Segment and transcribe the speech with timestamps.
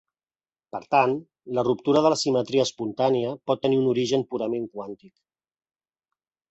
[0.75, 1.11] Per tant,
[1.57, 5.15] la ruptura de la simetria espontània pot tenir un origen purament quàntic.